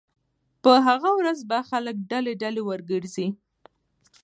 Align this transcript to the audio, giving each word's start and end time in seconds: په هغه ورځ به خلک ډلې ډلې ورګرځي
په 0.63 0.71
هغه 0.87 1.09
ورځ 1.19 1.39
به 1.49 1.57
خلک 1.69 1.95
ډلې 2.11 2.33
ډلې 2.41 2.61
ورګرځي 2.65 3.27